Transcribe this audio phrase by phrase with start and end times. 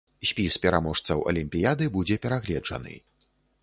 [0.29, 2.93] Спіс пераможцаў алімпіяды будзе перагледжаны.